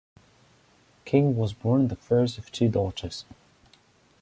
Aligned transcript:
King 1.05 1.37
was 1.37 1.53
born 1.53 1.87
the 1.89 1.95
first 1.95 2.39
of 2.39 2.51
two 2.51 2.67
daughters. 2.69 3.23